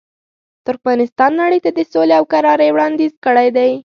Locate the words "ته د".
1.65-1.79